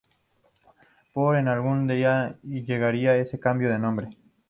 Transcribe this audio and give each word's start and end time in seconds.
Pero 1.13 1.37
en 1.37 1.47
algún 1.47 1.85
día 1.85 2.35
llegaría 2.41 3.17
ese 3.17 3.39
cambio 3.39 3.69
de 3.69 3.77
nombre. 3.77 4.09